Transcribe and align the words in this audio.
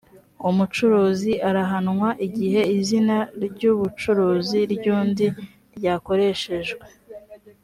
umucuruzi 0.49 1.33
arahanwa 1.49 2.09
igihe 2.27 2.61
izina 2.77 3.17
ry 3.45 3.61
ubucuruzi 3.73 4.59
ryundi 4.75 5.25
ryakoreshejwe 5.77 6.83